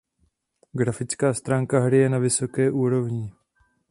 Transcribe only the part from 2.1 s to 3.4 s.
vysoké úrovni.